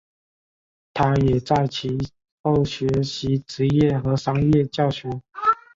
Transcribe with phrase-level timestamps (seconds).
[0.95, 1.95] 他也在其
[2.41, 5.07] 后学习职业和商业教学。